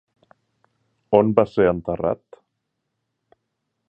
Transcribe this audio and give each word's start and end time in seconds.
On 1.17 1.29
va 1.39 1.45
ser 1.51 1.67
enterrat? 1.73 2.41